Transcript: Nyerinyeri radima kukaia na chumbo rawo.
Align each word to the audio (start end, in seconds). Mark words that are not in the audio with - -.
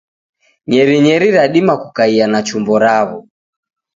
Nyerinyeri 0.69 1.27
radima 1.37 1.73
kukaia 1.81 2.25
na 2.31 2.39
chumbo 2.47 2.73
rawo. 2.83 3.17